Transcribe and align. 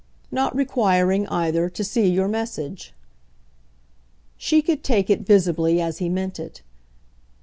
"Not 0.31 0.55
requiring 0.55 1.27
either 1.27 1.69
to 1.69 1.83
see 1.83 2.07
your 2.09 2.27
message." 2.27 2.95
She 4.35 4.63
could 4.63 4.83
take 4.83 5.11
it, 5.11 5.27
visibly, 5.27 5.79
as 5.79 5.99
he 5.99 6.09
meant 6.09 6.39
it. 6.39 6.63